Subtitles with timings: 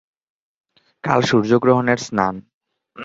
[1.03, 2.35] কাল সূর্যগ্রহণের স্নান।